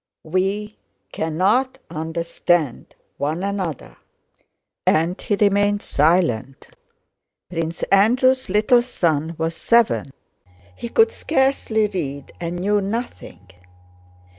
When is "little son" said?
8.49-9.35